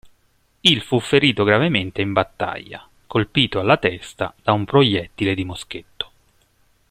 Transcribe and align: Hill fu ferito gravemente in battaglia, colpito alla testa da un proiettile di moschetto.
Hill 0.63 0.81
fu 0.81 0.99
ferito 0.99 1.43
gravemente 1.43 2.01
in 2.01 2.11
battaglia, 2.11 2.89
colpito 3.05 3.59
alla 3.59 3.77
testa 3.77 4.33
da 4.41 4.51
un 4.51 4.65
proiettile 4.65 5.35
di 5.35 5.43
moschetto. 5.43 6.11